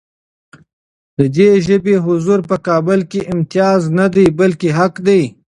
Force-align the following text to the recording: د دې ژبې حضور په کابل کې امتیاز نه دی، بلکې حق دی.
د 1.17 1.19
دې 1.37 1.49
ژبې 1.65 1.95
حضور 2.05 2.39
په 2.49 2.55
کابل 2.67 2.99
کې 3.11 3.27
امتیاز 3.33 3.81
نه 3.97 4.07
دی، 4.13 4.25
بلکې 4.39 4.69
حق 4.79 4.93
دی. 5.07 5.21